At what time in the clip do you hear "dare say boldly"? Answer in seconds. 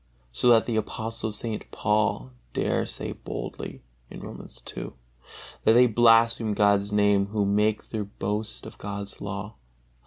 2.53-3.83